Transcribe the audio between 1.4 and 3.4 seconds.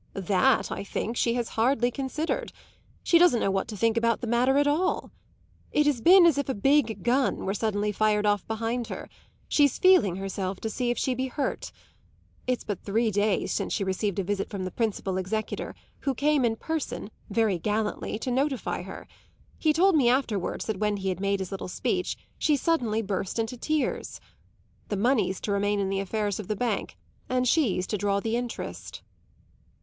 hardly considered. She doesn't